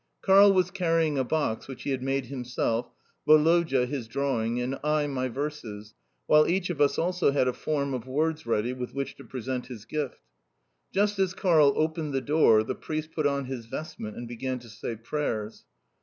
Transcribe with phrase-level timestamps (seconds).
[0.23, 2.89] Karl was carrying a box which he had made himself,
[3.23, 5.93] Woloda, his drawing, and I my verses,
[6.25, 9.67] while each of us also had a form of words ready with which to present
[9.67, 10.21] his gift.
[10.91, 14.69] Just as Karl opened the door, the priest put on his vestment and began to
[14.69, 15.65] say prayers.